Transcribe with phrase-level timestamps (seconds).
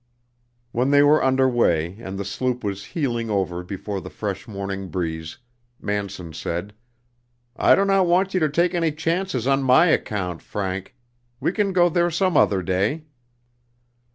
[0.71, 4.87] When they were under way and the sloop was heeling over before the fresh morning
[4.89, 5.37] breeze,
[5.79, 6.73] Manson said:
[7.55, 10.95] "I do not want you to take any chances on my account, Frank.
[11.39, 13.03] We can go there some other day."